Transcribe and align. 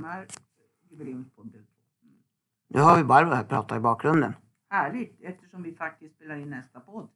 som 0.00 0.08
är 0.10 0.26
jubileumspodd 0.90 1.52
två. 1.52 1.58
Nu 2.68 2.80
har 2.80 2.96
vi 2.96 3.04
Barbro 3.04 3.34
här 3.34 3.44
prata 3.44 3.76
i 3.76 3.80
bakgrunden. 3.80 4.34
Härligt 4.70 5.20
eftersom 5.22 5.62
vi 5.62 5.74
faktiskt 5.74 6.14
spelar 6.14 6.36
in 6.36 6.50
nästa 6.50 6.80
podd. 6.80 7.08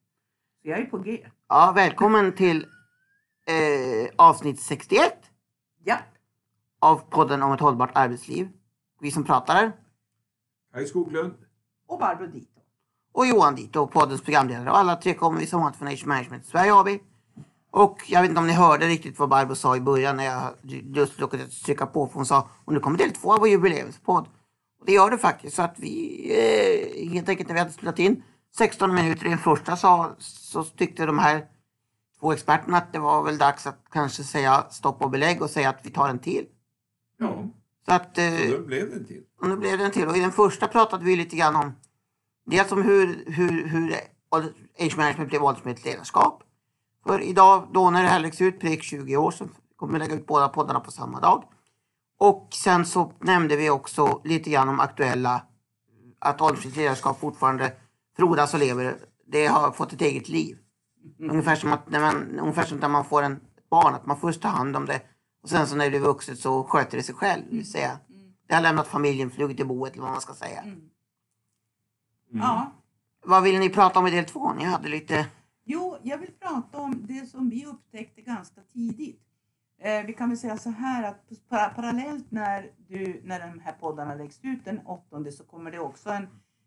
Så 0.63 0.69
jag 0.69 0.79
är 0.79 0.85
på 0.85 0.99
G. 0.99 1.27
Ja, 1.49 1.73
välkommen 1.77 2.33
till 2.33 2.67
eh, 3.47 4.11
avsnitt 4.17 4.61
61 4.61 5.13
Ja. 5.85 5.99
av 6.79 6.97
podden 7.11 7.43
om 7.43 7.53
ett 7.53 7.61
hållbart 7.61 7.91
arbetsliv. 7.95 8.49
Vi 9.01 9.11
som 9.11 9.25
pratar 9.25 9.57
är 9.65 9.73
Kaj 10.73 10.87
Skoglund. 10.87 11.35
Och 11.87 11.99
Barbro 11.99 12.27
Dito. 12.27 12.61
och 13.13 13.27
Johan 13.27 13.55
Dito, 13.55 13.87
poddens 13.87 14.23
programledare. 14.23 14.71
Och 14.71 14.79
alla 14.79 14.97
tre 14.97 15.15
kommer 15.15 15.39
vi 15.39 15.47
som 15.47 15.61
vanligt 15.61 15.79
från 15.79 15.89
Age 15.89 16.07
Management 16.07 16.47
Sverige 16.47 16.75
AB. 16.75 16.89
Och 17.77 18.03
jag 18.07 18.21
vet 18.23 18.29
inte 18.29 18.41
om 18.41 18.47
ni 18.47 18.53
hörde 18.53 18.87
riktigt 18.87 19.19
vad 19.19 19.29
Barbro 19.29 19.55
sa 19.55 19.77
i 19.77 19.81
början 19.81 20.17
när 20.17 20.25
jag 20.25 20.53
just 20.97 21.21
råkade 21.21 21.47
trycka 21.47 21.87
på 21.87 22.07
för 22.07 22.15
hon 22.15 22.27
sa 22.27 22.49
och 22.65 22.73
nu 22.73 22.81
kommer 22.81 22.99
del 22.99 23.11
två 23.11 23.33
av 23.33 23.39
vår 23.41 23.49
jubileumspodd. 23.49 24.27
Och 24.81 24.87
det 24.87 24.93
gör 24.93 25.11
det 25.11 25.19
faktiskt 25.19 25.57
så 25.57 25.63
att 25.63 25.75
vi 25.79 26.27
eh, 26.31 27.11
helt 27.11 27.29
enkelt 27.29 27.49
när 27.49 27.55
vi 27.55 27.61
hade 27.61 27.73
spelat 27.73 27.99
in 27.99 28.23
16 28.57 28.95
minuter 28.95 29.27
i 29.27 29.29
den 29.29 29.39
första 29.39 29.77
sa, 29.77 30.15
så 30.19 30.65
tyckte 30.65 31.07
de 31.07 31.19
här 31.19 31.45
två 32.21 32.33
experterna 32.33 32.77
att 32.79 32.93
det 32.93 32.99
var 32.99 33.23
väl 33.23 33.39
dags 33.39 33.67
att 33.67 33.85
kanske 33.93 34.25
säga 34.25 34.67
stopp 34.71 35.03
och 35.03 35.11
belägg 35.11 35.43
och 35.43 35.51
säga 35.51 35.69
att 35.69 35.81
vi 35.83 35.91
tar 35.91 36.09
en 36.09 36.19
till. 36.19 36.47
Ja, 37.19 37.45
Så 37.87 37.93
att 37.93 38.19
eh, 38.19 38.37
så 38.39 38.57
då 38.57 38.63
blev 38.63 38.91
det 38.91 38.97
en 38.97 39.07
till. 39.07 39.23
och 39.41 39.49
nu 39.49 39.57
blev 39.57 39.79
det 39.79 39.85
en 39.85 39.91
till. 39.91 40.09
Och 40.09 40.17
i 40.17 40.21
den 40.21 40.33
första 40.33 40.69
pratade 40.69 41.05
vi 41.05 41.17
lite 41.17 41.37
grann 41.37 41.57
om 41.57 41.73
dels 42.47 42.73
om 42.73 42.83
hur, 42.83 43.25
hur, 43.27 43.67
hur 43.69 43.97
age 44.81 44.97
management 44.97 45.29
blev 45.31 45.45
åldersmässigt 45.45 45.87
ledarskap. 45.87 46.44
För 47.07 47.21
idag 47.21 47.69
då 47.73 47.91
när 47.91 48.03
det 48.03 48.09
här 48.09 48.21
läggs 48.21 48.41
ut, 48.41 48.61
prick 48.61 48.83
20 48.83 49.17
år, 49.17 49.31
så 49.31 49.49
kommer 49.77 49.93
vi 49.93 49.99
lägga 49.99 50.15
ut 50.15 50.27
båda 50.27 50.49
poddarna 50.49 50.81
på 50.81 50.91
samma 50.91 51.21
dag. 51.21 51.45
Och 52.19 52.49
sen 52.53 52.87
så 52.87 53.13
nämnde 53.21 53.57
vi 53.57 53.71
också 53.71 54.21
lite 54.25 54.51
grann 54.51 54.69
om 54.69 54.81
aktuella, 54.81 55.43
att 56.19 56.41
åldersmässigt 56.41 56.77
ledarskap 56.77 57.21
fortfarande 57.21 57.73
frodas 58.17 58.55
och 58.55 58.61
lever. 58.61 58.97
Det 59.27 59.47
har 59.47 59.73
fått 59.73 59.93
ett 59.93 60.01
eget 60.01 60.29
liv. 60.29 60.59
Ungefär 61.31 61.57
som 61.57 61.73
att 61.73 61.91
när 61.91 62.01
man, 62.01 62.39
ungefär 62.41 62.65
som 62.65 62.79
när 62.79 62.89
man 62.89 63.05
får 63.05 63.23
en 63.23 63.41
barn, 63.71 63.95
att 63.95 64.07
man 64.07 64.21
först 64.21 64.43
tar 64.43 64.49
hand 64.49 64.77
om 64.77 64.87
det 64.87 65.01
och 65.45 65.51
sen 65.51 65.67
så 65.67 65.77
när 65.77 65.85
det 65.85 65.91
blir 65.91 66.01
vuxet 66.01 66.39
så 66.39 66.65
sköter 66.65 66.97
det 66.97 67.03
sig 67.03 67.15
själv. 67.15 67.43
Det 67.51 67.57
vill 67.57 67.71
säga, 67.71 67.99
det 68.49 68.55
har 68.55 68.63
lämnat 68.63 68.89
familjen, 68.89 69.31
flugit 69.31 69.57
till 69.57 69.67
boet 69.67 69.93
eller 69.93 70.03
vad 70.03 70.13
man 70.13 70.21
ska 70.21 70.35
säga. 70.35 70.61
Mm. 70.61 70.73
Mm. 70.73 70.91
Ja. 72.33 72.73
Vad 73.25 73.43
vill 73.43 73.59
ni 73.59 73.71
prata 73.71 73.99
om 73.99 74.07
i 74.07 74.11
del 74.11 74.25
två? 74.25 74.53
Ni 74.53 74.65
hade 74.65 74.89
lite... 74.89 75.27
Jo, 75.65 75.99
jag 76.03 76.19
vill 76.19 76.33
prata 76.41 76.79
om 76.79 77.07
det 77.07 77.27
som 77.31 77.51
vi 77.51 77.67
upptäckte 77.67 78.21
ganska 78.21 78.61
tidigt. 78.73 79.21
Eh, 79.83 80.07
vi 80.07 80.13
kan 80.13 80.29
väl 80.29 80.39
säga 80.39 80.57
så 80.59 80.71
här 80.71 81.03
att 81.03 81.49
para- 81.49 81.69
parallellt 81.75 82.31
när, 82.31 82.71
du, 82.89 83.21
när 83.25 83.41
de 83.41 83.61
här 83.61 83.73
poddarna 83.73 84.15
läggs 84.15 84.39
ut 84.43 84.65
den 84.65 84.81
åttonde 84.87 85.33
så 85.33 85.45
kommer 85.45 85.71
det 85.71 85.79
också 85.79 86.11
en 86.11 86.27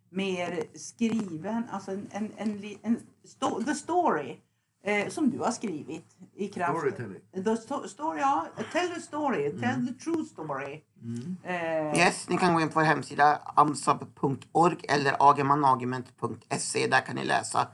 mer 0.10 0.64
skriven, 0.76 1.64
alltså 1.72 1.92
en, 1.92 2.08
en, 2.12 2.32
en, 2.38 2.64
en 2.82 3.00
sto, 3.26 3.64
the 3.64 3.76
story 3.76 4.38
eh, 4.84 5.08
som 5.10 5.30
du 5.30 5.40
har 5.40 5.52
skrivit 5.52 6.18
i 6.36 6.48
kraft. 6.48 6.80
Storytelling. 6.80 7.22
The 7.44 7.58
sto, 7.58 7.88
story, 7.88 8.20
ja. 8.20 8.48
Tell 8.72 8.90
the 8.90 9.02
story, 9.02 9.52
tell 9.60 9.88
the 9.88 9.94
true 9.94 10.26
story. 10.26 10.84
Mm. 11.02 11.38
Eh, 11.44 12.00
Yes, 12.00 12.30
ni 12.30 12.38
kan 12.38 12.54
gå 12.54 12.62
in 12.62 12.70
på 12.70 12.80
vår 12.80 12.86
hemsida 12.86 13.36
amsab.org 13.56 14.78
eller 14.90 15.16
agemanagement.se. 15.20 16.88
Där 16.88 17.02
kan 17.06 17.16
ni 17.16 17.26
läsa. 17.26 17.68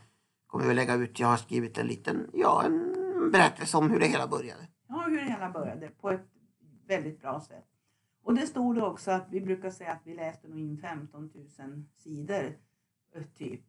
Kommer 0.54 0.68
vi 0.68 0.73
lägga 0.73 0.94
ut. 0.96 1.20
Jag 1.20 1.28
har 1.28 1.38
skrivit 1.38 1.78
en 1.78 1.88
liten, 1.88 2.30
ja, 2.34 2.64
en 2.66 3.32
berättelse 3.32 3.78
om 3.78 3.90
hur 3.90 4.00
det 4.00 4.06
hela 4.08 4.28
började. 4.28 4.68
Ja, 4.90 5.04
hur 5.08 5.18
det 5.18 5.26
hela 5.32 5.50
började 5.50 5.88
på 5.88 6.09
ett 6.12 6.26
väldigt 6.88 7.22
bra 7.22 7.42
sätt. 7.42 7.66
Och 8.23 8.34
det 8.36 8.48
stod 8.48 8.78
också 8.78 9.12
att 9.12 9.26
vi 9.30 9.42
brukar 9.42 9.70
säga 9.70 9.92
att 9.92 10.02
vi 10.04 10.14
läste 10.16 10.48
nog 10.48 10.59
in 10.59 10.78
15 10.81 11.30
000 11.59 11.84
sidor 11.96 12.54
typ. 13.38 13.62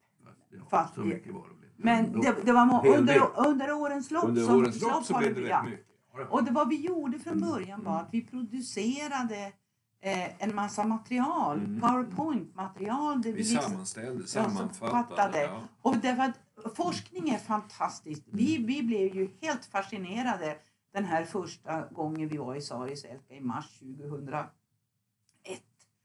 Ja, 0.51 0.59
Fast 0.71 0.95
så 0.95 1.01
mycket 1.01 1.35
var 1.35 1.41
det. 1.49 1.69
Men 1.77 2.21
det, 2.21 2.35
det 2.45 2.53
var 2.53 2.67
må- 2.67 2.95
under, 2.97 3.47
under 3.49 3.73
årens 3.73 4.11
lopp 4.11 4.25
under 4.25 4.43
som, 4.43 4.57
årens 4.59 4.83
lopp 4.83 5.05
så 5.05 5.15
har 5.15 5.21
blev 5.21 5.35
det 5.35 5.41
rätt 5.41 5.65
mycket. 5.65 5.87
Och 6.31 6.45
det 6.45 6.51
vad 6.51 6.69
vi 6.69 6.77
gjorde 6.87 7.19
från 7.19 7.41
början 7.41 7.85
var 7.85 8.01
att 8.01 8.09
vi 8.13 8.21
producerade 8.27 9.53
eh, 10.01 10.43
en 10.45 10.55
massa 10.55 10.85
material, 10.87 11.59
Mm. 11.59 11.81
powerpoint-material. 11.81 13.23
där 13.23 13.33
Vi 13.33 13.39
liksom- 13.39 13.63
sammanställde, 13.63 14.27
sammanfattade. 14.27 14.75
sammanfattade. 14.91 15.43
Ja. 15.43 15.61
Och 15.83 15.97
därför 15.97 16.23
att 16.23 16.41
forskning 16.71 17.29
är 17.29 17.39
fantastiskt. 17.39 18.23
Vi, 18.31 18.59
vi 18.59 18.83
blev 18.83 19.17
ju 19.17 19.31
helt 19.41 19.65
fascinerade 19.65 20.57
den 20.93 21.05
här 21.05 21.25
första 21.25 21.87
gången 21.87 22.29
vi 22.29 22.37
var 22.37 22.55
i 22.55 22.61
Saris 22.61 23.05
Elka 23.05 23.35
i 23.35 23.41
mars 23.41 23.79
2001. 23.79 24.47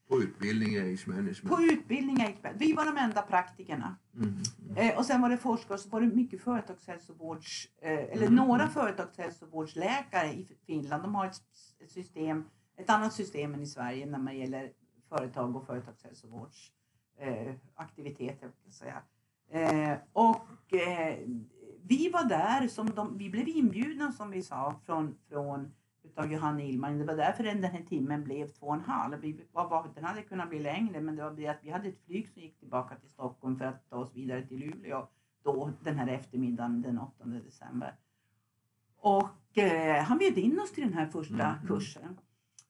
På 0.10 0.22
utbildning 0.22 0.74
i 0.74 0.80
age 0.94 1.08
management. 1.08 1.50
På 1.50 1.62
utbildning 1.62 2.18
gick 2.28 2.44
det. 2.44 2.54
Vi 2.56 2.74
var 2.74 2.86
de 2.86 2.98
enda 2.98 3.22
praktikerna. 3.22 3.96
Mm. 4.16 4.36
Eh, 4.76 4.98
och 4.98 5.06
sen 5.06 5.22
var 5.22 5.30
det 5.30 5.38
forskare 5.38 5.74
och 5.74 5.80
så 5.80 5.90
var 5.90 6.02
det 6.02 6.08
mycket 6.08 6.42
företagshälsovårds, 6.42 7.68
eh, 7.82 7.92
eller 7.92 8.28
Mm. 8.28 8.36
några 8.36 8.68
företagshälsovårdsläkare 8.68 10.28
i 10.28 10.48
Finland. 10.66 11.04
De 11.04 11.16
har 11.16 11.26
ett, 11.26 11.42
system, 11.90 12.46
ett 12.78 12.90
annat 12.90 13.14
system 13.14 13.54
än 13.54 13.62
i 13.62 13.68
Sverige 13.68 14.06
när 14.06 14.20
man 14.20 14.38
gäller 14.38 14.72
företag 15.10 15.56
och 15.56 15.66
företagshälsovårds 15.66 16.72
eh, 17.18 17.54
aktiviteter. 17.76 18.52
säga. 18.70 19.02
Eh, 19.50 19.98
och 20.14 20.74
eh, 20.74 21.18
vi 21.84 22.10
var 22.10 22.24
där, 22.30 22.68
som 22.68 22.90
de, 22.90 23.18
vi 23.18 23.30
blev 23.30 23.48
inbjudna 23.48 24.12
som 24.12 24.32
vi 24.32 24.42
sa 24.44 24.76
från, 24.86 25.16
från 25.30 25.72
utav 26.04 26.32
Johanna 26.32 26.62
Illman. 26.62 26.98
Det 26.98 27.06
var 27.06 27.16
därför 27.16 27.44
den, 27.44 27.62
den 27.62 27.72
här 27.72 27.84
timmen 27.84 28.24
blev 28.24 28.48
två 28.48 28.66
och 28.68 28.74
en 28.74 28.82
halv. 28.82 29.20
Vi, 29.22 29.42
var, 29.52 29.88
den 29.96 30.04
hade 30.04 30.22
kunnat 30.22 30.50
bli 30.50 30.60
längre 30.60 31.02
men 31.02 31.16
det 31.16 31.24
var 31.24 31.32
det 31.32 31.48
att 31.48 31.60
vi 31.64 31.70
hade 31.70 31.88
ett 31.90 32.06
flyg 32.06 32.30
som 32.30 32.42
gick 32.42 32.60
tillbaka 32.60 32.96
till 32.96 33.10
Stockholm 33.10 33.58
för 33.58 33.66
att 33.66 33.90
ta 33.90 33.96
oss 33.98 34.16
vidare 34.16 34.48
till 34.48 34.60
Luleå 34.60 35.08
då 35.44 35.72
den 35.84 35.96
här 35.98 36.08
eftermiddagen 36.08 36.82
den 36.82 37.00
8 37.00 37.26
december. 37.26 37.96
Och 38.98 39.58
eh, 39.58 40.04
han 40.04 40.18
bjöd 40.18 40.38
in 40.38 40.60
oss 40.60 40.72
till 40.72 40.84
den 40.84 40.94
här 40.94 41.08
första 41.08 41.56
Mhm. 41.56 41.68
kursen. 41.68 42.18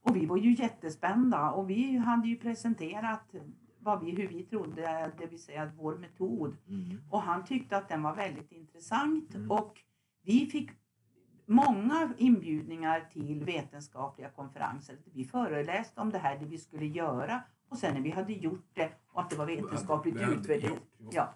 Och 0.01 0.15
vi 0.15 0.25
var 0.25 0.37
ju 0.37 0.53
jättespända 0.53 1.51
och 1.51 1.69
vi 1.69 1.97
hade 1.97 2.27
ju 2.27 2.35
presenterat 2.35 3.35
vad 3.79 4.03
vi, 4.05 4.11
hur 4.11 4.27
vi 4.27 4.43
trodde, 4.43 5.11
det 5.17 5.25
vill 5.25 5.41
säga 5.43 5.71
vår 5.77 5.97
metod. 5.97 6.57
Mm. 6.67 7.01
Och 7.09 7.21
han 7.21 7.45
tyckte 7.45 7.77
att 7.77 7.89
den 7.89 8.01
var 8.03 8.15
väldigt 8.15 8.51
intressant 8.51 9.35
Mm. 9.35 9.51
och 9.51 9.77
vi 10.23 10.45
fick 10.45 10.69
många 11.45 12.13
inbjudningar 12.17 13.09
till 13.13 13.43
vetenskapliga 13.43 14.29
konferenser. 14.29 14.97
Vi 15.13 15.25
föreläste 15.25 16.01
om 16.01 16.09
det 16.09 16.17
här, 16.17 16.39
det 16.39 16.45
vi 16.45 16.57
skulle 16.57 16.85
göra 16.85 17.41
och 17.69 17.77
sen 17.77 17.93
när 17.93 18.01
vi 18.01 18.09
hade 18.09 18.33
gjort 18.33 18.69
det 18.73 18.89
och 19.07 19.21
att 19.21 19.29
det 19.29 19.35
var 19.35 19.45
vetenskapligt 19.45 20.15
utvärderat. 20.21 20.83
ja. 21.11 21.35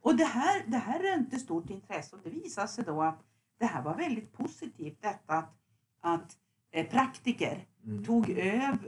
Och 0.00 0.16
det 0.16 0.24
här, 0.24 0.62
det 0.66 0.76
här 0.76 0.98
rönte 1.02 1.38
stort 1.38 1.70
intresse 1.70 2.16
och 2.16 2.22
det 2.24 2.30
visade 2.30 2.68
sig 2.68 2.84
då 2.84 3.02
att 3.02 3.22
det 3.58 3.66
här 3.66 3.82
var 3.82 3.94
väldigt 3.96 4.32
positivt 4.32 5.02
detta 5.02 5.34
att, 5.34 5.54
att 6.00 6.36
eh, 6.70 6.86
praktiker 6.86 7.66
Mm. 7.86 8.04
tog 8.04 8.30
över, 8.30 8.78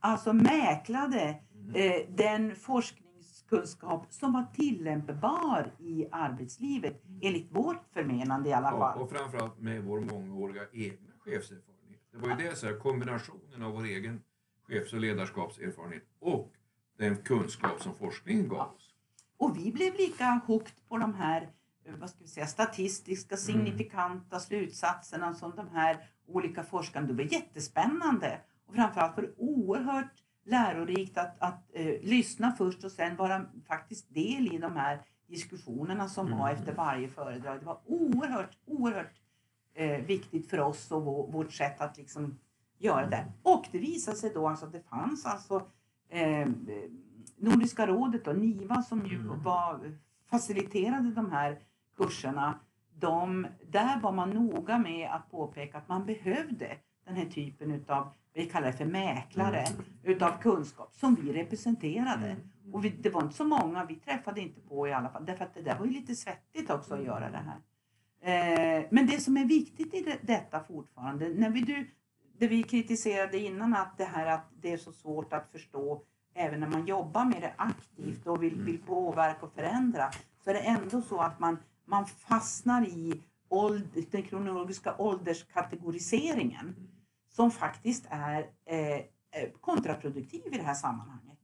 alltså 0.00 0.32
mäklade. 0.32 1.42
Eh, 1.74 2.06
den 2.16 2.56
forskningskunskap 2.56 4.06
som 4.12 4.32
var 4.32 4.46
tillämpbar 4.54 5.72
i 5.78 6.06
arbetslivet 6.12 7.02
enligt 7.22 7.52
vårt 7.56 7.84
förmenande 7.92 8.48
i 8.48 8.52
alla 8.52 8.70
Ja, 8.70 8.78
fall. 8.78 9.02
och 9.02 9.10
framförallt 9.10 9.58
med 9.60 9.84
vår 9.84 10.00
mångåriga 10.00 10.62
egna 10.72 11.10
chefserfarenhet. 11.18 12.00
Det 12.12 12.18
var 12.18 12.28
ju 12.28 12.34
det, 12.48 12.56
så 12.56 12.66
här, 12.66 12.78
kombinationen 12.78 13.62
av 13.62 13.72
vår 13.72 13.84
egen 13.84 14.22
chefs 14.62 14.92
och 14.92 15.00
ledarskapserfarenhet 15.00 16.02
och 16.20 16.52
den 16.98 17.16
kunskap 17.16 17.82
som 17.82 17.94
forskningen 17.94 18.48
gav 18.48 18.74
oss. 18.74 18.94
Och 19.36 19.56
vi 19.56 19.72
blev 19.72 19.94
lika 19.94 20.40
hooked 20.46 20.88
på 20.88 20.98
de 20.98 21.14
här 21.14 21.42
eh, 21.84 21.94
vad 22.00 22.10
ska 22.10 22.18
vi 22.20 22.28
säga, 22.28 22.46
statistiska 22.46 23.34
Mm. 23.34 23.38
signifikanta 23.46 24.40
slutsatserna 24.40 25.34
som 25.34 25.52
de 25.56 25.68
här 25.68 25.96
olika 26.26 26.62
forskarna. 26.62 27.06
Det 27.06 27.12
var 27.12 27.32
jättespännande 27.32 28.40
och 28.66 28.74
framförallt 28.74 29.16
var 29.16 29.22
det 29.22 29.34
oerhört 29.36 30.12
lärorikt 30.50 31.18
att, 31.18 31.36
att 31.42 31.70
eh, 31.72 31.94
lyssna 32.02 32.52
först 32.52 32.84
och 32.84 32.92
sen 32.92 33.16
vara 33.16 33.46
faktiskt 33.68 34.14
del 34.14 34.54
i 34.54 34.58
de 34.58 34.76
här 34.76 35.00
diskussionerna 35.26 36.08
som 36.08 36.30
var 36.30 36.48
Mm. 36.48 36.60
efter 36.60 36.74
varje 36.74 37.08
föredrag. 37.08 37.60
Det 37.60 37.66
var 37.66 37.80
oerhört, 37.86 38.58
oerhört 38.66 39.12
eh, 39.74 40.04
viktigt 40.04 40.50
för 40.50 40.60
oss 40.60 40.90
och 40.90 41.04
vår, 41.04 41.26
vårt 41.32 41.52
sätt 41.52 41.80
att 41.80 41.96
liksom 41.96 42.38
göra 42.78 43.06
det. 43.06 43.24
Och 43.42 43.66
det 43.72 43.78
visade 43.78 44.16
sig 44.16 44.30
då 44.34 44.48
alltså 44.48 44.66
att 44.66 44.72
det 44.72 44.82
fanns 44.88 45.26
alltså 45.26 45.66
eh, 46.08 46.48
Nordiska 47.36 47.86
rådet 47.86 48.26
och 48.26 48.38
NIVA 48.38 48.82
som 48.82 49.06
ju 49.06 49.16
Mm. 49.20 49.42
var, 49.42 49.98
faciliterade 50.30 51.10
de 51.10 51.30
här 51.30 51.58
kurserna. 51.96 52.58
De, 52.94 53.46
där 53.70 54.00
var 54.00 54.12
man 54.12 54.30
noga 54.30 54.78
med 54.78 55.10
att 55.10 55.30
påpeka 55.30 55.78
att 55.78 55.88
man 55.88 56.06
behövde 56.06 56.76
den 57.10 57.18
här 57.18 57.30
typen 57.30 57.70
utav, 57.70 58.08
vi 58.34 58.46
kallar 58.46 58.66
det 58.66 58.72
för 58.72 58.84
mäklare, 58.84 59.64
utav 60.02 60.40
kunskap 60.40 60.94
som 60.94 61.14
vi 61.14 61.32
representerade. 61.32 62.26
Mm. 62.26 62.74
Och 62.74 62.84
vi, 62.84 62.90
det 62.90 63.10
var 63.10 63.22
inte 63.22 63.36
så 63.36 63.44
många, 63.44 63.84
vi 63.84 63.94
träffade 63.94 64.40
inte 64.40 64.60
på 64.60 64.88
i 64.88 64.92
alla 64.92 65.08
fall, 65.08 65.26
därför 65.26 65.44
att 65.44 65.54
det 65.54 65.62
där 65.62 65.78
var 65.78 65.86
ju 65.86 65.92
lite 65.92 66.14
svettigt 66.14 66.70
också 66.70 66.94
att 66.94 67.04
göra 67.04 67.30
det 67.30 67.42
här. 67.46 67.60
Eh, 68.22 68.84
men 68.90 69.06
det 69.06 69.20
som 69.20 69.36
är 69.36 69.44
viktigt 69.44 69.94
i 69.94 70.00
det, 70.02 70.18
detta 70.22 70.60
fortfarande, 70.60 71.28
när 71.28 71.50
vi, 71.50 71.60
du, 71.60 71.90
det 72.38 72.48
vi 72.48 72.62
kritiserade 72.62 73.38
innan 73.38 73.74
att 73.74 73.98
det 73.98 74.04
här 74.04 74.26
att 74.26 74.48
det 74.60 74.72
är 74.72 74.76
så 74.76 74.92
svårt 74.92 75.32
att 75.32 75.52
förstå 75.52 76.02
även 76.34 76.60
när 76.60 76.68
man 76.68 76.86
jobbar 76.86 77.24
med 77.24 77.42
det 77.42 77.52
aktivt 77.56 78.26
och 78.26 78.42
vill, 78.42 78.60
vill 78.60 78.78
påverka 78.78 79.46
och 79.46 79.52
förändra 79.52 80.10
så 80.44 80.50
är 80.50 80.54
det 80.54 80.60
ändå 80.60 81.02
så 81.02 81.18
att 81.18 81.38
man, 81.38 81.58
man 81.84 82.06
fastnar 82.06 82.86
i 82.86 83.22
åld, 83.48 84.06
den 84.10 84.22
kronologiska 84.22 84.94
ålderskategoriseringen 84.98 86.74
som 87.30 87.50
faktiskt 87.50 88.06
är 88.10 88.50
eh, 88.66 88.96
eh, 88.96 89.50
kontraproduktiv 89.60 90.42
i 90.46 90.56
det 90.56 90.62
här 90.62 90.74
sammanhanget 90.74 91.38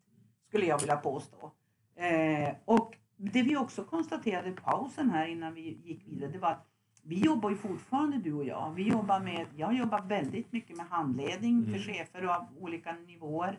skulle 0.48 0.66
jag 0.66 0.78
vilja 0.80 0.96
påstå. 0.96 1.52
Eh, 1.96 2.54
och 2.64 2.96
det 3.16 3.42
vi 3.42 3.56
också 3.56 3.84
konstaterade 3.84 4.48
i 4.48 4.52
pausen 4.52 5.10
här 5.10 5.26
innan 5.26 5.54
vi 5.54 5.80
gick 5.84 6.06
vidare 6.06 6.30
det 6.30 6.38
var 6.38 6.50
att 6.50 6.66
vi 7.02 7.20
jobbar 7.20 7.50
ju 7.50 7.56
fortfarande 7.56 8.18
du 8.18 8.32
och 8.32 8.44
jag. 8.44 8.72
Vi 8.74 8.82
jobbar 8.88 9.20
med, 9.20 9.46
jag 9.56 9.74
jobbar 9.74 10.02
väldigt 10.02 10.52
mycket 10.52 10.76
med 10.76 10.86
handledning 10.86 11.64
för 11.64 11.70
Mm. 11.72 11.80
chefer 11.82 12.22
av 12.22 12.46
olika 12.60 12.92
nivåer 12.92 13.58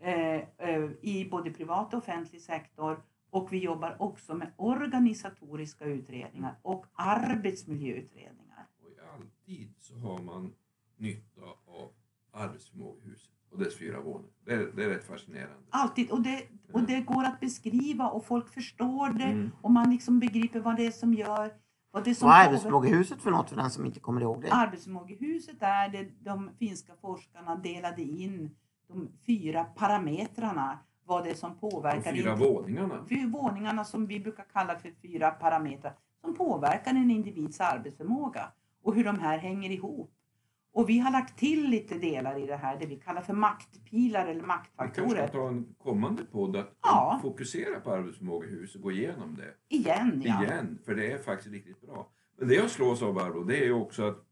eh, 0.00 0.40
eh, 0.58 0.90
i 1.02 1.28
både 1.30 1.50
privat 1.50 1.94
och 1.94 1.98
offentlig 1.98 2.42
sektor. 2.42 3.02
Och 3.30 3.52
vi 3.52 3.58
jobbar 3.58 3.96
också 3.98 4.34
med 4.34 4.52
organisatoriska 4.56 5.84
utredningar 5.84 6.58
och 6.62 6.86
arbetsmiljöutredningar. 6.94 8.66
Och 8.82 9.14
alltid 9.14 9.74
så 9.78 9.94
har 9.94 10.18
man 10.18 10.52
nytta 11.02 11.40
av 11.66 11.88
arbetsförmågehuset 12.32 13.30
och 13.52 13.58
dess 13.58 13.78
fyra 13.78 14.00
våningar. 14.00 14.30
Det 14.44 14.52
är, 14.52 14.70
det 14.76 14.84
är 14.84 14.88
rätt 14.88 15.04
fascinerande. 15.06 15.54
Alltid. 15.70 16.10
Och 16.10 16.20
det, 16.22 16.42
och 16.72 16.82
det 16.82 17.00
går 17.00 17.24
att 17.24 17.40
beskriva 17.40 18.08
och 18.08 18.24
folk 18.24 18.48
förstår 18.48 19.08
det 19.10 19.24
Mm. 19.24 19.50
och 19.60 19.70
man 19.70 19.90
liksom 19.90 20.18
begriper 20.18 20.60
vad 20.60 20.76
det 20.76 20.86
är 20.86 20.90
som 20.90 21.14
gör 21.14 21.52
vad 21.90 22.04
det 22.04 22.10
är 22.10 22.14
som 22.14 22.28
Vad 22.28 22.34
är 22.36 22.38
påverkar- 22.38 22.48
arbetsförmågehuset 22.48 23.22
för 23.22 23.30
något 23.30 23.48
för 23.48 23.56
den 23.56 23.70
som 23.70 23.86
inte 23.86 24.00
kommer 24.00 24.20
ihåg 24.20 24.42
det? 24.42 24.50
Arbetsförmågehuset 24.52 25.56
är 25.60 25.88
det 25.88 26.08
de 26.20 26.50
finska 26.58 26.92
forskarna 27.00 27.56
delade 27.56 28.02
in 28.02 28.50
de 28.88 29.08
fyra 29.26 29.64
parametrarna 29.64 30.78
vad 31.04 31.24
det 31.24 31.30
är 31.30 31.34
som 31.34 31.50
De 31.60 31.70
påverkar 31.70 32.12
fyra 32.12 32.32
indi- 32.36 32.52
våningarna. 32.54 33.04
Fy- 33.08 33.26
våningarna 33.26 33.84
som 33.84 34.06
vi 34.06 34.20
brukar 34.20 34.44
kalla 34.52 34.78
för 34.78 34.90
fyra 35.02 35.30
parametrar 35.30 35.94
som 36.20 36.34
påverkar 36.34 36.90
en 36.90 37.10
individs 37.10 37.60
arbetsförmåga 37.60 38.52
och 38.82 38.94
hur 38.94 39.04
de 39.04 39.18
här 39.18 39.38
hänger 39.38 39.70
ihop. 39.70 40.10
Och 40.74 40.88
vi 40.88 40.98
har 40.98 41.12
lagt 41.12 41.38
till 41.38 41.68
lite 41.70 41.98
delar 41.98 42.38
i 42.42 42.46
det 42.46 42.56
här, 42.56 42.78
det 42.80 42.86
vi 42.86 42.96
kallar 42.96 43.22
för 43.22 43.32
maktpilar 43.34 44.26
eller 44.26 44.40
Vi 44.40 44.46
kanske 44.46 44.68
ska 44.72 44.82
maktfaktorer. 44.86 45.28
ta 45.28 45.48
en 45.48 45.74
kommande 45.78 46.24
podd 46.24 46.56
att 46.56 46.78
Ja. 46.82 47.18
fokusera 47.22 47.80
på 47.80 47.92
arbetsförmågehuset 47.92 48.76
och 48.76 48.82
gå 48.82 48.92
igenom 48.92 49.34
det 49.36 49.54
Igen 49.76 50.22
ja. 50.24 50.44
igen. 50.44 50.78
För 50.84 50.94
det 50.94 51.12
är 51.12 51.18
faktiskt 51.18 51.52
riktigt 51.52 51.80
bra. 51.80 52.10
Men 52.38 52.48
det 52.48 52.54
jag 52.54 52.70
slås 52.70 53.02
av 53.02 53.14
Barbro, 53.14 53.44
det 53.44 53.56
är 53.58 53.64
ju 53.64 53.72
också 53.72 54.02
att 54.08 54.24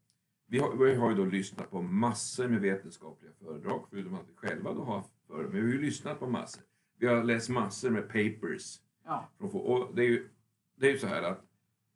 vi 0.47 0.59
har, 0.59 0.77
vi 0.77 0.95
har 0.95 1.11
ju 1.11 1.17
då 1.17 1.25
lyssnat 1.25 1.71
på 1.71 1.83
massor 1.83 2.49
med 2.49 2.61
vetenskapliga 2.61 3.33
föredrag, 3.39 3.87
förutom 3.91 4.15
att 4.15 4.29
vi 4.29 4.37
själva 4.49 4.75
då 4.75 4.85
har 4.85 5.05
för, 5.27 5.43
men 5.43 5.51
vi 5.53 5.61
har 5.61 5.67
ju 5.69 5.81
lyssnat 5.81 6.19
på 6.19 6.27
massor. 6.27 6.63
Vi 6.99 7.07
har 7.07 7.25
läst 7.25 7.49
massor 7.49 7.91
med 7.91 8.09
papers. 8.09 8.81
ja. 9.05 9.29
Från, 9.39 9.51
och 9.51 9.95
det 9.95 10.03
är 10.03 10.09
ju 10.09 10.29
det 10.77 10.87
är 10.87 10.91
ju 10.93 10.99
så 10.99 11.07
här 11.07 11.23
att 11.23 11.45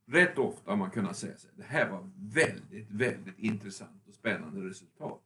rätt 0.07 0.39
ofta 0.39 0.71
har 0.71 0.77
man 0.77 0.91
kunnat 0.91 1.17
säga 1.17 1.33
här, 1.33 1.51
det 1.57 1.63
här 1.65 1.91
var 1.91 2.11
väldigt, 2.17 2.91
väldigt 2.91 3.39
intressant 3.39 4.03
och 4.09 4.15
spännande 4.15 4.61
resultat. 4.69 5.21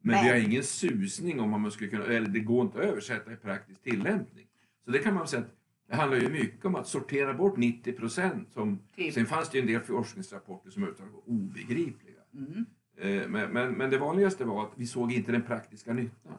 Men, 0.00 0.14
Men- 0.14 0.24
vi 0.24 0.30
har 0.30 0.36
ingen 0.36 0.62
susning 0.62 1.40
om 1.40 1.50
man 1.50 1.70
skulle 1.70 1.90
kunna, 1.90 2.04
eller 2.04 2.28
det 2.28 2.40
går 2.40 2.62
inte 2.62 2.78
att 2.78 2.84
översätta 2.84 3.32
i 3.32 3.36
praktisk 3.36 3.82
tillämpning. 3.82 4.46
Så 4.84 4.90
det 4.90 4.98
kan 4.98 5.14
man 5.14 5.28
säga 5.28 5.42
att 5.42 5.54
det 5.88 5.96
handlar 5.96 6.18
ju 6.18 6.28
mycket 6.28 6.64
om 6.64 6.74
att 6.74 6.86
sortera 6.88 7.34
bort 7.34 7.56
90 7.56 7.92
procent. 7.92 8.48
Typ. 8.96 9.14
Sen 9.14 9.26
fanns 9.26 9.48
det 9.50 9.58
ju 9.58 9.62
en 9.62 9.66
del 9.66 9.80
forskningsrapporter 9.80 10.70
som 10.70 10.82
överhuvudtaget 10.82 11.14
var 11.14 11.34
obegripliga. 11.34 12.20
Mm. 12.34 12.64
Eh, 12.98 13.28
Men, 13.28 13.50
men, 13.52 13.72
men 13.72 13.90
det 13.90 13.98
vanligaste 13.98 14.44
var 14.44 14.62
att 14.64 14.72
vi 14.74 14.86
såg 14.86 15.12
inte 15.12 15.32
den 15.32 15.42
praktiska 15.42 15.92
nyttan. 15.92 16.32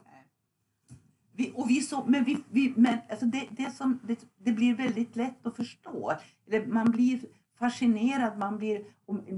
Vi, 1.32 1.52
och 1.54 1.70
vi 1.70 1.80
så, 1.80 2.04
men 2.06 2.24
vi, 2.24 2.36
vi, 2.50 2.72
men 2.76 2.98
alltså 3.10 3.26
det, 3.26 3.48
det, 3.50 3.70
som, 3.70 3.98
det, 4.02 4.18
det 4.38 4.52
blir 4.52 4.74
väldigt 4.74 5.16
lätt 5.16 5.46
att 5.46 5.56
förstå. 5.56 6.12
Eller 6.46 6.66
man 6.66 6.90
blir 6.90 7.20
fascinerad, 7.60 8.38
man 8.38 8.58
blir, 8.58 8.82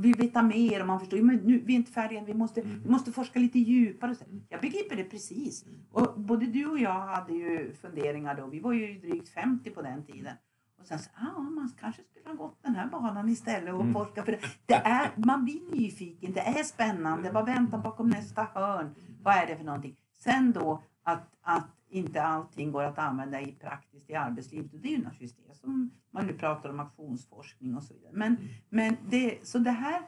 vill 0.00 0.14
veta 0.14 0.42
mer 0.42 0.80
och 0.80 0.86
man 0.86 1.00
förstår 1.00 1.22
men 1.22 1.36
nu, 1.36 1.62
vi 1.66 1.72
är 1.72 1.76
inte 1.76 1.92
färdiga, 1.92 2.24
vi 2.24 2.34
måste, 2.34 2.60
vi 2.60 2.90
måste 2.90 3.12
forska 3.12 3.38
lite 3.38 3.58
djupare. 3.58 4.14
Så 4.14 4.24
Jag 4.48 4.60
begriper 4.60 4.96
det 4.96 5.04
precis. 5.04 5.64
Och 5.90 6.20
både 6.20 6.46
du 6.46 6.66
och 6.66 6.78
jag 6.78 7.00
hade 7.00 7.32
ju 7.32 7.72
funderingar 7.74 8.34
då, 8.36 8.46
vi 8.46 8.60
var 8.60 8.72
ju 8.72 8.98
drygt 9.00 9.28
50 9.28 9.70
på 9.70 9.82
den 9.82 10.04
tiden. 10.04 10.34
Och 10.80 10.86
sen 10.86 10.98
så, 10.98 11.10
ah, 11.14 11.40
man 11.40 11.70
kanske 11.80 12.02
skulle 12.02 12.28
ha 12.28 12.34
gått 12.34 12.58
den 12.62 12.74
här 12.74 12.86
banan 12.88 13.28
istället 13.28 13.74
och 13.74 13.80
Mm. 13.80 13.92
forska. 13.94 14.22
För 14.24 14.32
det, 14.32 14.38
det 14.66 14.74
är, 14.74 15.10
man 15.16 15.44
blir 15.44 15.60
nyfiken, 15.72 16.32
det 16.32 16.40
är 16.40 16.62
spännande. 16.64 17.30
Vad 17.30 17.46
väntar 17.46 17.78
bakom 17.78 18.08
nästa 18.10 18.42
hörn? 18.54 18.94
Vad 19.22 19.34
är 19.34 19.46
det 19.46 19.56
för 19.56 19.64
någonting? 19.64 19.96
Sen 20.18 20.52
då 20.52 20.82
att, 21.02 21.22
att 21.42 21.68
inte 21.88 22.22
allting 22.22 22.72
går 22.72 22.82
att 22.82 22.98
använda 22.98 23.40
i 23.40 23.52
praktiskt 23.52 24.10
i 24.10 24.14
arbetslivet. 24.14 24.72
Och 24.72 24.78
det 24.78 24.88
är 24.88 24.96
ju 24.96 25.02
naturligtvis 25.02 25.36
det 25.48 25.54
som 25.54 25.90
man 26.10 26.26
nu 26.26 26.32
pratar 26.32 26.70
om 26.70 26.80
aktionsforskning 26.80 27.76
och 27.76 27.82
så 27.82 27.94
vidare. 27.94 28.12
Men, 28.14 28.36
men 28.68 28.96
det, 29.08 29.46
så 29.46 29.58
det 29.58 29.70
här, 29.70 30.02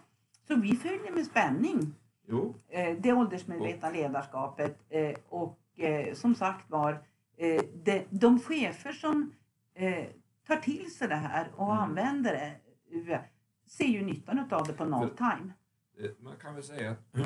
så 0.48 0.56
vi 0.56 0.76
följer 0.76 1.12
med 1.12 1.26
spänning 1.26 1.94
Jo, 2.26 2.54
eh, 2.68 2.96
det 3.00 3.12
åldersmedvetna 3.12 3.90
ledarskapet 3.90 4.78
eh, 4.88 5.14
och 5.28 5.58
eh, 5.76 6.14
som 6.14 6.34
sagt 6.34 6.70
var 6.70 7.02
eh, 7.36 7.62
de, 8.10 8.40
chefer 8.40 8.92
som 8.92 9.32
tar 10.46 10.56
till 10.56 10.94
sig 10.94 11.08
det 11.08 11.14
här 11.14 11.48
och 11.56 11.72
Mm. 11.72 11.78
använder 11.78 12.32
det 12.32 13.24
ser 13.66 13.84
ju 13.86 14.02
nyttan 14.02 14.38
av 14.50 14.66
det 14.66 14.72
på 14.72 14.84
noll 14.84 15.10
time. 15.10 15.52
Man 16.20 16.36
kan 16.36 16.54
väl 16.54 16.62
säga 16.62 16.90
att, 16.90 16.98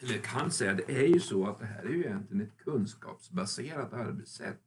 eller 0.00 0.18
kan 0.18 0.50
säga, 0.50 0.74
det 0.74 0.90
är 0.90 1.06
ju 1.06 1.20
så 1.20 1.46
att 1.46 1.58
det 1.58 1.66
här 1.66 1.82
är 1.82 1.90
ju 1.90 2.04
egentligen 2.04 2.46
ett 2.46 2.58
kunskapsbaserat 2.58 3.92
arbetssätt. 3.92 4.60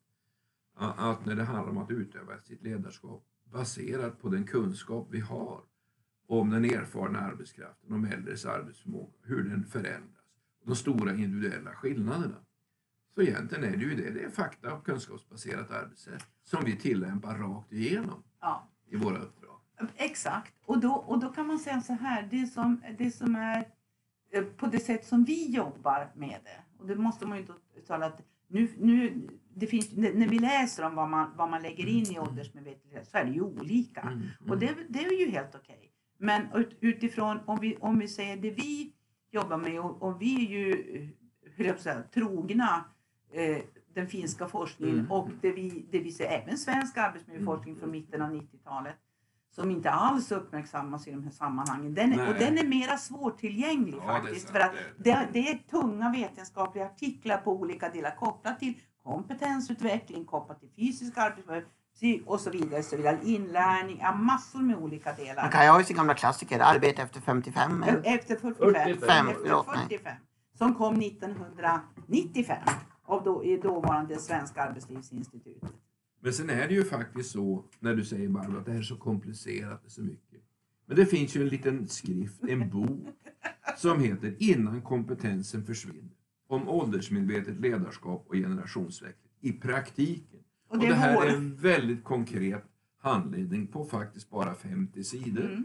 Att 0.76 1.26
när 1.26 1.36
det 1.36 1.44
handlar 1.44 1.70
om 1.72 1.78
att 1.78 1.92
utöva 1.92 2.42
sitt 2.42 2.64
ledarskap 2.64 3.24
baserat 3.52 4.22
på 4.22 4.30
den 4.30 4.44
kunskap 4.44 5.08
vi 5.12 5.20
har 5.20 5.62
om 6.28 6.50
den 6.50 6.66
erfarna 6.66 7.20
arbetskraften, 7.20 7.94
om 7.94 8.06
äldres 8.06 8.46
arbetsförmåga, 8.46 9.12
hur 9.24 9.44
den 9.44 9.66
förändras, 9.66 10.26
de 10.66 10.76
stora 10.76 11.14
individuella 11.14 11.72
skillnaderna. 11.72 12.36
Så 13.16 13.22
egentligen 13.22 13.64
är 13.64 13.78
det 13.78 13.84
ju 13.84 13.96
det, 13.96 14.10
det 14.10 14.24
är 14.24 14.30
fakta 14.30 14.74
och 14.74 14.86
kunskapsbaserat 14.86 15.72
arbetssätt 15.72 16.26
som 16.44 16.66
vi 16.66 16.76
tillämpar 16.76 17.38
rakt 17.38 17.72
igenom 17.72 18.24
Ja. 18.42 18.70
i 18.88 18.96
våra 18.96 19.18
uppdrag. 19.18 19.60
Exakt, 19.96 20.54
och 20.66 20.80
då, 20.80 20.92
och 20.92 21.20
då 21.20 21.30
kan 21.30 21.48
man 21.48 21.60
säga 21.60 21.82
så 21.82 21.94
här, 21.94 22.28
det 22.32 22.48
som, 22.48 22.82
det 22.98 23.12
som 23.12 23.36
är 23.36 23.66
på 24.58 24.66
det 24.68 24.80
sätt 24.80 25.06
som 25.06 25.24
vi 25.24 25.52
jobbar 25.52 26.12
med 26.16 26.40
det, 26.44 26.80
och 26.80 26.88
det 26.88 26.96
måste 26.96 27.28
man 27.28 27.38
ju 27.38 27.42
inte 27.42 27.54
tala 27.88 28.06
att 28.06 28.22
nu, 28.48 28.68
nu, 28.80 29.28
det 29.54 29.68
finns, 29.68 29.92
när 29.92 30.28
vi 30.28 30.40
läser 30.40 30.84
om 30.86 30.96
vad 30.96 31.10
man, 31.10 31.32
vad 31.38 31.50
man 31.50 31.62
lägger 31.62 31.88
in 31.88 32.06
i 32.12 32.20
åldersmedvetenhet 32.20 33.08
så 33.10 33.18
är 33.18 33.26
det 33.26 33.32
ju 33.32 33.42
olika. 33.42 34.02
Mm, 34.02 34.22
Och 34.50 34.58
det, 34.58 34.76
det 34.90 35.00
är 35.06 35.20
ju 35.20 35.32
helt 35.32 35.56
okej. 35.56 35.92
Men 36.18 36.42
ut, 36.54 36.78
utifrån, 36.80 37.40
om 37.46 37.60
vi, 37.62 37.78
om 37.80 38.00
vi 38.00 38.08
säger 38.08 38.38
det 38.38 38.52
vi 38.52 38.94
jobbar 39.32 39.58
med 39.58 39.80
och, 39.80 40.02
och 40.04 40.22
vi 40.22 40.46
är 40.46 40.50
ju 40.50 40.72
eh, 40.72 41.08
hur 41.56 41.66
jag 41.66 41.76
ska 41.80 41.84
säga, 41.84 42.04
trogna 42.04 42.86
eh, 43.32 43.58
den 43.94 44.08
finska 44.08 44.48
forskningen 44.48 45.00
Mm. 45.00 45.12
och 45.12 45.30
det 45.42 45.52
vi, 45.52 45.86
det 45.92 46.00
vi 46.00 46.12
ser, 46.12 46.26
även 46.26 46.58
svensk 46.58 46.98
arbetsmiljöforskning 46.98 47.76
från 47.76 47.92
mitten 47.92 48.22
av 48.22 48.34
90-talet 48.34 48.96
som 49.52 49.72
inte 49.72 49.90
alls 49.92 50.32
uppmärksammas 50.32 51.08
i 51.08 51.12
de 51.12 51.24
här 51.24 51.32
sammanhangen. 51.32 51.94
Den 51.94 52.20
är, 52.20 52.30
och 52.30 52.34
den 52.34 52.58
är 52.58 52.68
mera 52.68 52.98
svårtillgänglig 52.98 53.98
Ja, 53.98 54.14
det 54.14 54.18
är 54.18 54.22
faktiskt. 54.22 54.50
för 54.50 54.60
att 54.60 54.72
det 54.98 55.12
är 55.12 55.28
det, 55.34 55.50
är 55.50 55.58
tunga 55.70 56.12
vetenskapliga 56.12 56.86
artiklar 56.86 57.38
på 57.38 57.52
olika 57.52 57.90
delar 57.90 58.16
kopplat 58.16 58.60
till 58.60 58.74
kompetensutveckling, 59.04 60.26
kopplat 60.26 60.60
till 60.60 60.70
fysisk 60.70 61.18
arbetsmiljö 61.18 61.64
och 62.26 62.40
så 62.40 62.50
vidare. 62.50 62.84
Så 62.84 62.98
vidare. 62.98 63.18
Inlärning, 63.24 64.00
ja, 64.02 64.16
massor 64.16 64.60
med 64.60 64.78
olika 64.78 65.14
delar. 65.14 65.44
Man 65.44 65.52
kan 65.52 65.66
ju 65.66 65.72
ha 65.72 65.84
sin 65.84 65.98
gamla 65.98 66.14
klassiker, 66.14 66.60
arbete 66.60 67.02
efter 67.02 67.22
55. 67.22 67.84
eller? 67.84 68.02
Efter 68.16 68.36
45. 68.36 68.74
45, 68.74 69.28
efter 69.28 69.44
förlåt 69.44 69.68
mig. 69.68 69.78
45 69.90 70.16
som 70.58 70.76
kom 70.76 71.02
1995 71.02 72.58
av 73.06 73.24
då, 73.24 73.44
i 73.44 73.58
dåvarande 73.58 74.18
Svenska 74.18 74.62
Arbetslivsinstitutet. 74.62 75.72
Men 76.22 76.34
sen 76.34 76.50
är 76.50 76.68
det 76.68 76.74
ju 76.74 76.84
faktiskt 76.84 77.32
så, 77.32 77.66
när 77.80 77.96
du 77.96 78.06
säger 78.06 78.30
Barbro, 78.30 78.58
att 78.58 78.66
det 78.66 78.72
här 78.72 78.80
är 78.80 78.84
så 78.84 78.96
komplicerat 78.98 79.86
och 79.86 79.92
så 79.92 80.02
mycket. 80.02 80.42
Men 80.86 80.96
det 80.98 81.06
finns 81.06 81.36
ju 81.36 81.42
en 81.42 81.48
liten 81.48 81.88
skrift, 81.88 82.44
en 82.44 82.70
bok, 82.70 83.08
som 83.78 84.00
heter 84.00 84.36
Innan 84.40 84.82
kompetensen 84.82 85.66
försvinner. 85.66 86.12
Om 86.48 86.70
åldersmedvetet 86.70 87.60
ledarskap 87.60 88.26
och 88.28 88.34
generationsväxling 88.36 89.32
i 89.42 89.52
praktiken. 89.52 90.40
Och 90.68 90.76
Och 90.76 90.80
det 90.82 90.86
det, 90.88 90.92
är 90.94 90.96
här 90.98 91.16
vår- 91.16 91.26
är 91.26 91.36
en 91.36 91.56
väldigt 91.56 92.04
konkret 92.04 92.64
handledning 92.98 93.68
på 93.68 93.86
faktiskt 93.86 94.30
bara 94.30 94.56
50 94.56 95.04
sidor. 95.04 95.46
Mm. 95.46 95.64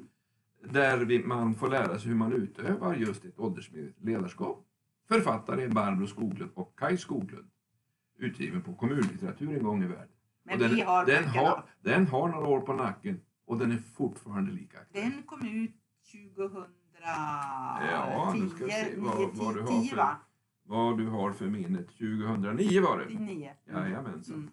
Där 0.71 0.99
vi, 1.05 1.25
man 1.25 1.55
får 1.55 1.69
lära 1.69 1.99
sig 1.99 2.09
hur 2.09 2.17
man 2.17 2.33
utövar 2.33 2.95
just 2.95 3.25
ett 3.25 3.39
åldersmedvetet 3.39 4.05
ledarskap. 4.05 4.65
Författare 5.09 5.63
är 5.65 5.69
Barbro 5.69 6.07
Skoglund 6.07 6.51
och 6.55 6.79
Kai 6.79 6.97
Skoglund. 6.97 7.49
Utgiven 8.19 8.63
på 8.63 8.75
kommunlitteratur 8.75 9.57
en 9.57 9.63
gång 9.63 9.83
i 9.83 9.87
världen. 9.87 10.09
Men 10.47 10.59
den, 10.59 10.75
vi 10.75 10.81
har 10.81 11.07
den, 11.07 11.25
böckerna. 11.25 11.49
har, 11.49 11.65
den 11.83 12.07
har 12.07 12.29
några 12.29 12.47
år 12.49 12.61
på 12.61 12.73
nacken 12.73 13.21
och 13.47 13.59
den 13.59 13.73
är 13.73 13.76
fortfarande 13.76 14.53
lika 14.53 14.79
aktuell. 14.81 15.11
Den 15.11 15.23
kom 15.23 15.47
ut 15.49 15.71
Ja, 17.03 18.35
nu 18.37 18.49
ska 18.49 18.65
vi 18.65 18.71
se 18.71 18.85
2010, 18.85 19.00
vad- 19.00 19.19
9, 19.19 19.31
vad 19.45 19.55
du 19.55 19.61
har 19.61 19.81
10 19.81 19.88
för- 19.91 19.97
va? 19.97 20.17
Vad 20.62 20.99
du 20.99 21.07
har 21.07 21.33
för 21.33 21.47
minnet. 21.47 21.87
2009 21.88 22.81
var 22.83 22.99
det. 22.99 23.19
9. 23.19 23.53
Jajamensan. 23.67 24.35
Mm. 24.37 24.50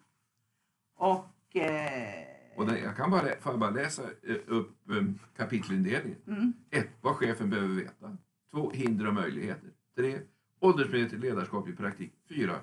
Och... 0.96 1.56
Eh, 1.56 2.24
Och 2.56 2.66
det, 2.66 2.78
jag 2.78 2.96
kan 2.96 3.10
bara, 3.10 3.20
får 3.40 3.52
jag 3.52 3.60
bara 3.60 3.70
läsa 3.70 4.02
eh, 4.02 4.36
upp 4.46 4.76
um, 4.88 5.18
kapitelindelningen. 5.36 6.18
mm, 6.26 6.52
1. 6.70 6.88
Vad 7.00 7.16
chefen 7.16 7.50
behöver 7.50 7.74
veta. 7.74 8.16
2. 8.50 8.70
Hinder 8.70 9.06
och 9.06 9.14
möjligheter. 9.14 9.70
3. 9.96 10.18
Åldersmedvetet 10.60 11.20
ledarskap 11.20 11.68
i 11.68 11.72
praktik. 11.72 12.12
4. 12.28 12.56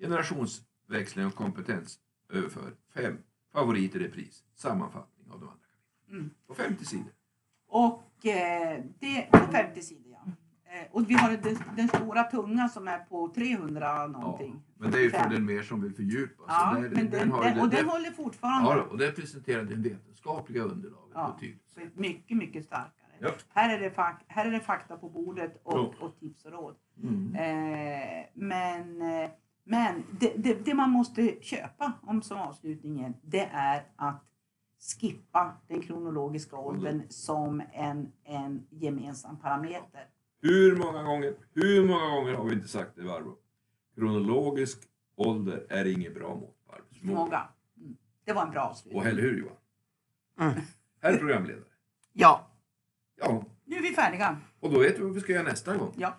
Generationsväxling 0.00 1.26
och 1.26 1.34
kompetensöverföring. 2.32 2.76
5. 2.94 3.18
Favorit 3.52 3.94
i 3.94 3.98
repris. 3.98 4.44
Sammanfattning 4.54 5.30
av 5.30 5.40
de 5.40 5.48
andra 5.48 5.64
kapitlen. 5.66 6.18
Mm. 6.20 6.30
På 6.46 6.54
50 6.54 6.84
sidor. 6.84 7.12
och 7.68 8.26
eh, 8.26 8.84
det 9.00 9.28
på 9.32 9.38
50 9.52 9.82
sidor 9.82 10.12
ja. 10.12 10.32
Eh, 10.70 10.86
och 10.92 11.10
vi 11.10 11.14
har 11.14 11.30
den, 11.30 11.56
den 11.76 11.88
stora 11.88 12.22
tunga 12.24 12.68
som 12.68 12.88
är 12.88 12.98
på 12.98 13.28
300 13.34 14.06
någonting. 14.06 14.62
Men 14.78 14.90
det 14.90 14.98
är 14.98 15.02
ju 15.02 15.10
för 15.10 15.18
Fem. 15.18 15.30
den 15.32 15.44
mer 15.44 15.62
som 15.62 15.80
vill 15.82 15.94
fördjupa. 15.94 16.42
Ja, 16.48 16.74
Där- 16.74 16.80
men 16.90 17.10
den, 17.10 17.30
har 17.30 17.44
den, 17.44 17.54
ju- 17.54 17.60
och 17.60 17.68
den- 17.68 17.76
den 17.80 17.88
håller 17.88 18.10
fortfarande 18.10 18.70
Ja, 18.70 18.82
och 18.82 18.98
det 18.98 19.12
presenterade 19.12 19.74
det 19.76 19.88
vetenskapliga 19.88 20.62
underlaget 20.62 21.12
Ja. 21.14 21.38
mycket, 21.94 22.36
mycket 22.36 22.64
starkare. 22.64 22.92
Ja. 23.18 23.30
Här, 23.48 23.76
är 23.78 23.80
det 23.82 23.90
fak, 23.90 24.24
här 24.28 24.46
är 24.46 24.50
det 24.50 24.60
fakta 24.60 24.96
på 24.96 25.08
bordet 25.08 25.60
och, 25.62 25.78
Ja. 25.78 25.92
och 26.06 26.18
tips 26.20 26.44
och 26.44 26.52
råd. 26.52 26.76
Mm. 27.02 27.34
Eh, 27.34 28.26
men 28.34 29.02
eh, 29.02 29.30
men 29.68 30.02
det, 30.20 30.32
det, 30.36 30.64
det 30.64 30.74
man 30.74 30.90
måste 30.90 31.34
köpa 31.40 31.92
om 32.02 32.22
som 32.22 32.38
avslutningen 32.38 33.14
det 33.22 33.48
är 33.52 33.82
att 33.96 34.24
skippa 35.00 35.56
den 35.68 35.82
kronologiska 35.82 36.56
åldern 36.56 37.02
som 37.08 37.62
en, 37.72 38.12
en 38.24 38.66
gemensam 38.70 39.36
parameter. 39.38 40.06
Hur 40.42 40.76
många 40.76 41.02
gånger, 41.02 41.34
hur 41.54 41.86
många 41.86 42.06
gånger 42.16 42.34
har 42.34 42.44
vi 42.44 42.54
inte 42.54 42.68
sagt 42.68 42.90
det 42.96 43.02
Barbro? 43.02 43.36
Kronologisk 43.94 44.78
ålder 45.16 45.66
är 45.68 45.84
inget 45.84 46.14
bra 46.14 46.34
mått 46.34 46.66
på 46.66 46.72
arbetsförmåga. 46.72 47.20
Många. 47.20 47.48
Mm. 47.76 47.96
Det 48.24 48.32
var 48.32 48.42
en 48.42 48.50
bra 48.50 48.60
avslutning. 48.60 49.02
Och 49.02 49.08
eller 49.08 49.22
hur 49.22 49.38
Johan? 49.38 49.56
Mm. 50.40 50.60
Herr 51.00 51.16
programledare. 51.16 51.64
Ja, 52.12 52.44
Ja, 53.20 53.44
Nu 53.64 53.76
är 53.76 53.82
vi 53.82 53.88
färdiga. 53.88 54.36
och 54.60 54.70
då 54.70 54.78
vet 54.78 54.98
vi 54.98 55.02
vad 55.02 55.14
vi 55.14 55.20
ska 55.20 55.32
göra 55.32 55.42
nästa 55.42 55.76
gång. 55.76 55.92
Ja. 55.96 56.16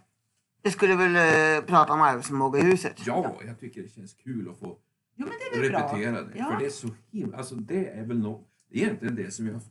Vi 0.61 0.71
skulle 0.71 0.95
väl 0.95 1.15
eh, 1.15 1.65
prata 1.65 1.93
om 1.93 2.01
arbetsförmåga 2.01 2.59
i 2.59 2.63
huset. 2.63 3.01
Ja, 3.05 3.35
jag 3.45 3.59
tycker 3.59 3.81
det 3.83 3.89
känns 3.89 4.13
kul 4.13 4.49
att 4.49 4.57
få 4.59 4.77
Jo 5.15 5.25
men 5.27 5.29
det 5.39 5.57
är 5.57 5.61
väl 5.61 5.71
bra. 5.71 5.79
repetera 5.79 6.21
det. 6.21 6.37
Ja. 6.37 6.45
För 6.51 6.59
det 6.59 6.65
är 6.65 6.69
så 6.69 6.87
himla, 7.11 7.37
alltså 7.37 7.55
det 7.55 7.89
är 7.89 8.05
väl 8.05 8.19
något, 8.19 8.47
det 8.71 8.77
är 8.79 8.83
egentligen 8.83 9.15
det 9.15 9.31
som 9.31 9.45
jag 9.47 9.53
har 9.53 9.61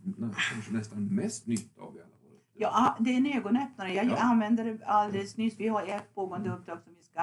kanske 0.52 0.72
nästan 0.72 1.06
mest 1.14 1.46
nytta 1.46 1.82
av 1.82 1.96
i 1.96 2.00
alla 2.00 2.08
år. 2.08 2.40
Ja, 2.54 2.96
det 3.00 3.10
är 3.10 3.16
en 3.16 3.26
ögonöppnare. 3.38 3.94
Jag 3.94 4.06
Ja. 4.06 4.16
använde 4.16 4.62
det 4.62 4.84
alldeles 4.86 5.36
nyss. 5.36 5.54
Vi 5.58 5.68
har 5.68 5.82
ett 5.86 6.14
pågående 6.14 6.50
uppdrag 6.50 6.78
som 6.84 6.94
vi 6.94 7.02
ska, 7.02 7.20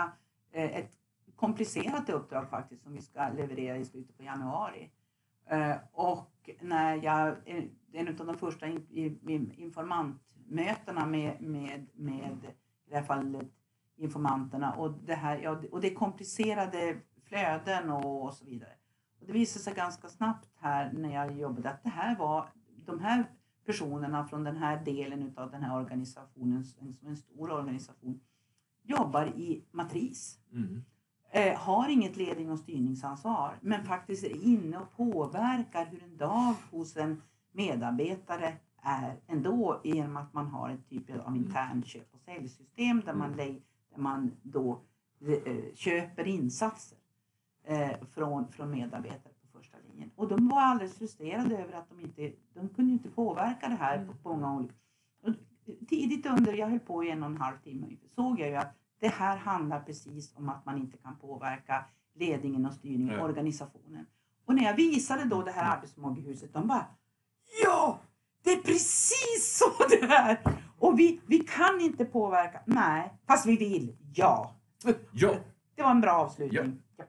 eh, 0.53 0.77
ett 0.77 0.91
komplicerat 1.35 2.09
uppdrag 2.09 2.49
faktiskt, 2.49 2.83
som 2.83 2.93
vi 2.93 3.01
ska 3.01 3.29
leverera 3.29 3.77
i 3.77 3.85
slutet 3.85 4.17
på 4.17 4.23
januari. 4.23 4.91
Eh, 5.49 5.75
och 5.91 6.49
när 6.61 7.03
jag, 7.03 7.27
eh, 7.45 7.63
en 7.93 8.07
av 8.07 8.25
de 8.25 8.37
första 8.37 8.67
in, 8.67 8.85
in, 9.27 9.51
informantmötena 9.57 11.05
med, 11.05 11.41
med, 11.41 11.85
med 11.95 12.37
i 12.85 12.89
det 12.89 12.95
här 12.95 13.03
fallet 13.03 13.51
informanterna 13.97 14.73
och 14.73 14.91
det 14.91 15.15
här, 15.15 15.37
ja, 15.37 15.61
och 15.71 15.81
det 15.81 15.91
är 15.91 15.95
komplicerade 15.95 16.97
flöden 17.23 17.89
och, 17.89 18.33
så 18.33 18.45
vidare. 18.45 18.71
Och 19.19 19.27
det 19.27 19.33
visade 19.33 19.63
sig 19.63 19.73
ganska 19.73 20.07
snabbt 20.07 20.49
här 20.59 20.93
när 20.93 21.13
jag 21.13 21.39
jobbade 21.39 21.69
att 21.69 21.83
det 21.83 21.89
här 21.89 22.15
var, 22.15 22.49
de 22.85 22.99
här 22.99 23.25
personerna 23.65 24.27
från 24.27 24.43
den 24.43 24.57
här 24.57 24.85
delen 24.85 25.33
av 25.37 25.51
den 25.51 25.63
här 25.63 25.77
organisationen, 25.77 26.65
en, 26.79 26.93
som 26.93 27.07
en 27.07 27.17
stor 27.17 27.51
organisation, 27.51 28.19
jobbar 28.83 29.25
i 29.25 29.65
matris. 29.71 30.39
Mm. 30.51 30.83
Eh, 31.31 31.57
har 31.57 31.89
inget 31.89 32.17
ledning 32.17 32.51
och 32.51 32.59
styrningsansvar 32.59 33.57
men 33.61 33.85
faktiskt 33.85 34.23
är 34.23 34.43
inne 34.43 34.77
och 34.77 34.91
påverkar 34.91 35.85
hur 35.85 36.03
en 36.03 36.17
dag 36.17 36.55
hos 36.71 36.97
en 36.97 37.21
medarbetare 37.51 38.57
är 38.85 39.15
ändå 39.27 39.81
genom 39.83 40.17
att 40.17 40.33
man 40.33 40.47
har 40.47 40.69
en 40.69 40.83
typ 40.83 41.25
av 41.25 41.35
intern 41.35 41.83
köp 41.83 42.13
och 42.13 42.19
säljsystem 42.19 43.01
där 43.05 43.13
man, 43.13 43.31
lä- 43.33 43.59
där 43.89 43.97
man 44.01 44.31
då 44.43 44.81
eh, 45.45 45.73
köper 45.75 46.27
insatser 46.27 46.97
eh, 47.63 47.91
från, 48.13 48.47
från 48.51 48.71
medarbetare 48.71 49.33
på 49.41 49.57
första 49.57 49.77
linjen. 49.89 50.11
Och 50.15 50.27
de 50.27 50.47
var 50.49 50.61
alldeles 50.61 50.97
frustrerade 50.97 51.57
över 51.57 51.73
att 51.73 51.89
de 51.89 51.99
inte 51.99 52.31
de 52.53 52.69
kunde 52.69 52.91
inte 52.91 53.09
påverka 53.09 53.67
det 53.67 53.75
här 53.75 54.07
på 54.23 54.29
många 54.29 54.55
olika 54.55 54.73
och 55.23 55.33
Tidigt 55.89 56.25
under, 56.25 56.53
jag 56.53 56.67
höll 56.67 56.79
på 56.79 57.03
i 57.03 57.09
en 57.09 57.23
och 57.23 57.29
en 57.29 57.37
halv 57.37 57.57
timme 57.63 57.85
ungefär, 57.85 58.07
såg 58.09 58.39
jag 58.39 58.49
ju 58.49 58.55
att 58.55 58.75
det 58.99 59.07
här 59.07 59.37
handlar 59.37 59.79
precis 59.79 60.33
om 60.35 60.49
att 60.49 60.65
man 60.65 60.77
inte 60.77 60.97
kan 60.97 61.15
påverka 61.15 61.85
ledningen 62.13 62.65
och 62.65 62.73
styrningen, 62.73 63.15
Nej. 63.15 63.23
organisationen. 63.23 64.05
Och 64.45 64.55
när 64.55 64.63
jag 64.63 64.75
visade 64.75 65.23
då 65.25 65.41
det 65.41 65.51
här 65.51 65.75
arbetsförmågehuset, 65.77 66.53
de 66.53 66.67
bara 66.67 66.85
Ja! 67.63 67.99
Det 68.45 68.51
är 68.51 68.61
precis 68.61 69.57
så 69.57 69.85
det 69.89 70.01
är! 70.01 70.39
Och 70.79 70.99
vi, 70.99 71.21
vi 71.25 71.39
kan 71.39 71.81
inte 71.81 72.05
påverka. 72.05 72.61
Nej, 72.65 73.13
fast 73.27 73.45
vi 73.45 73.57
vill. 73.57 73.95
Ja! 74.13 74.55
Ja, 75.11 75.33
Det 75.75 75.83
var 75.83 75.91
en 75.91 76.01
bra 76.01 76.11
avslutning. 76.11 76.81
Ja. 76.97 77.05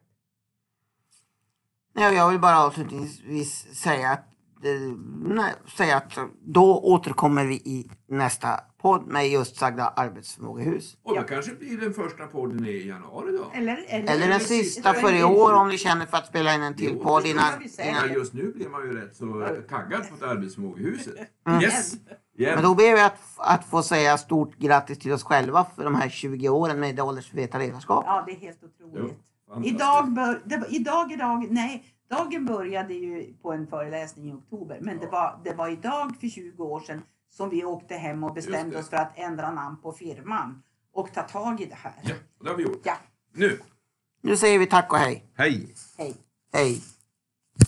Nej, 1.95 2.15
jag 2.15 2.31
vill 2.31 2.41
bara 2.41 2.59
avslutningsvis 2.65 3.75
säga 3.75 4.11
att, 4.11 4.27
eh, 4.65 4.97
nej, 5.25 5.55
säga 5.77 5.97
att 5.97 6.19
då 6.41 6.81
återkommer 6.81 7.45
vi 7.45 7.55
i 7.55 7.91
nästa 8.07 8.61
podd 8.87 9.07
med 9.07 9.29
just 9.29 9.57
sagda 9.57 9.87
arbetsförmågehus. 9.97 10.97
och 11.03 11.15
då 11.15 11.21
Ja. 11.21 11.23
kanske 11.23 11.55
blir 11.55 11.79
den 11.79 11.93
första 11.93 12.27
podden 12.27 12.67
i 12.67 12.87
januari 12.87 13.33
då. 13.39 13.45
Eller, 13.55 13.85
eller, 13.89 14.13
Eller 14.13 14.29
den 14.29 14.41
sista 14.41 14.95
för 14.95 15.13
i 15.15 15.25
år 15.25 15.53
om 15.53 15.69
ni 15.69 15.79
känner 15.79 16.07
för 16.07 16.17
att 16.17 16.27
spela 16.27 16.55
in 16.55 16.63
en 16.63 16.75
till 16.75 16.93
Jo, 16.95 17.03
podd 17.05 17.23
det 17.23 17.29
innan. 17.31 17.53
innan. 17.89 18.13
just 18.15 18.33
nu 18.33 18.53
blir 18.53 18.69
man 18.69 18.83
ju 18.83 19.01
rätt 19.01 19.17
så 19.17 19.47
taggad 19.69 20.09
på 20.09 20.15
ett 20.15 20.23
arbetsförmågehuset. 20.23 21.15
Mm. 21.49 21.61
Yes! 21.63 21.93
Men 22.39 22.45
Yeah. 22.47 22.63
då 22.63 22.75
ber 22.75 22.93
vi 22.95 23.01
att, 23.01 23.19
att 23.37 23.65
få 23.65 23.83
säga 23.83 24.19
stort 24.19 24.57
grattis 24.57 24.99
till 24.99 25.13
oss 25.13 25.23
själva 25.25 25.67
för 25.77 25.85
de 25.85 25.95
här 25.95 26.09
20 26.09 26.49
åren 26.49 26.81
med 26.81 27.01
åldersveta 27.01 27.59
ledarskap. 27.59 28.05
Ja, 28.07 28.23
det 28.27 28.33
är 28.33 28.37
helt 28.37 28.59
otroligt. 28.65 29.15
Idag, 29.65 30.13
bör, 30.13 30.43
det, 30.45 30.67
idag, 30.69 31.13
idag, 31.13 31.47
nej, 31.51 31.85
dagen 32.11 32.47
började 32.47 32.95
ju 32.95 33.35
på 33.43 33.53
en 33.53 33.67
föreläsning 33.67 34.29
i 34.31 34.33
oktober. 34.33 34.79
Men 34.81 34.99
det, 34.99 35.05
Ja. 35.05 35.11
var, 35.11 35.41
det 35.45 35.55
var 35.57 35.69
idag 35.69 36.13
för 36.21 36.29
20 36.29 36.65
år 36.65 36.81
sedan 36.81 37.03
som 37.37 37.51
vi 37.51 37.65
åkte 37.65 37.95
hem 37.95 38.25
och 38.25 38.35
bestämde 38.35 38.79
oss 38.79 38.89
för 38.89 38.97
att 38.97 39.13
ändra 39.19 39.51
namn 39.51 39.77
på 39.83 39.93
firman 39.93 40.63
och 40.93 41.13
ta 41.15 41.23
tag 41.23 41.61
i 41.61 41.67
det 41.67 41.75
här. 41.75 41.95
Ja, 42.03 42.15
det 42.41 42.49
har 42.49 42.57
vi 42.57 42.63
gjort. 42.63 42.81
Ja. 42.85 42.97
Nu, 43.33 43.61
Nu 44.21 44.37
säger 44.37 44.59
vi 44.59 44.67
tack 44.67 44.93
och 44.93 44.99
hej. 44.99 45.25
hej! 45.35 45.75
Hej. 45.99 46.15
Hej. 46.53 46.83